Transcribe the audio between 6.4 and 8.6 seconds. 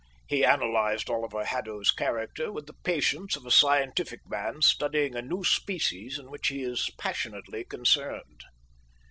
he is passionately concerned.